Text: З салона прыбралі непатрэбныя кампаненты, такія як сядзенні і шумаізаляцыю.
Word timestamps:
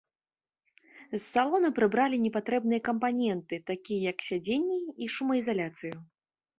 З 1.15 1.19
салона 1.33 1.69
прыбралі 1.81 2.21
непатрэбныя 2.25 2.81
кампаненты, 2.89 3.63
такія 3.71 4.01
як 4.11 4.17
сядзенні 4.33 4.83
і 5.03 5.15
шумаізаляцыю. 5.17 5.97